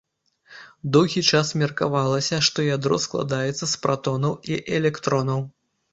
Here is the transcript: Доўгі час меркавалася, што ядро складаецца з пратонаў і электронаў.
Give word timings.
Доўгі 0.95 1.21
час 1.31 1.51
меркавалася, 1.63 2.39
што 2.47 2.65
ядро 2.69 2.97
складаецца 3.05 3.57
з 3.67 3.73
пратонаў 3.85 4.33
і 4.55 4.59
электронаў. 4.79 5.39